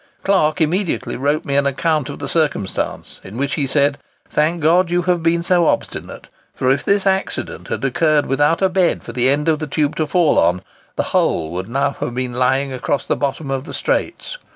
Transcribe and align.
Clark 0.23 0.59
immediately 0.59 1.15
wrote 1.15 1.45
me 1.45 1.55
an 1.55 1.67
account 1.67 2.09
of 2.09 2.17
the 2.17 2.27
circumstance, 2.27 3.21
in 3.23 3.37
which 3.37 3.53
he 3.53 3.67
said, 3.67 3.99
'Thank 4.31 4.59
God, 4.63 4.89
you 4.89 5.03
have 5.03 5.21
been 5.21 5.43
so 5.43 5.67
obstinate. 5.67 6.27
For 6.55 6.71
if 6.71 6.83
this 6.83 7.05
accident 7.05 7.67
had 7.67 7.85
occurred 7.85 8.25
without 8.25 8.63
a 8.63 8.69
bed 8.69 9.03
for 9.03 9.11
the 9.11 9.29
end 9.29 9.47
of 9.47 9.59
the 9.59 9.67
tube 9.67 9.95
to 9.97 10.07
fall 10.07 10.39
on, 10.39 10.63
the 10.95 11.03
whole 11.13 11.51
would 11.51 11.69
now 11.69 11.91
have 11.99 12.15
been 12.15 12.33
lying 12.33 12.73
across 12.73 13.05
the 13.05 13.15
bottom 13.15 13.51
of 13.51 13.65
the 13.65 13.75
Straits. 13.75 14.39